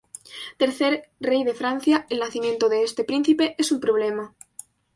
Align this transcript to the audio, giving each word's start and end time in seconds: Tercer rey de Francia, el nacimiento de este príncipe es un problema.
Tercer 0.61 0.89
rey 1.27 1.43
de 1.49 1.53
Francia, 1.53 2.07
el 2.09 2.21
nacimiento 2.21 2.69
de 2.69 2.81
este 2.81 3.03
príncipe 3.03 3.53
es 3.59 3.71
un 3.71 3.79
problema. 3.79 4.33